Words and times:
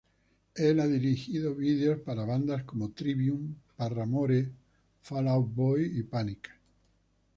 Él 0.55 0.79
ha 0.79 0.87
dirigido 0.87 1.53
videos 1.53 1.99
para 1.99 2.25
bandas 2.25 2.63
como 2.63 2.89
Trivium, 2.89 3.53
Paramore, 3.77 4.49
Fall 4.99 5.27
Out 5.27 5.53
Boy, 5.53 6.01
Panic! 6.01 6.49